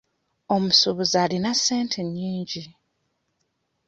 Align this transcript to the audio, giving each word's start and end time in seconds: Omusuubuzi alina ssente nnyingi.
Omusuubuzi 0.55 1.15
alina 1.23 1.51
ssente 1.57 1.99
nnyingi. 2.07 2.63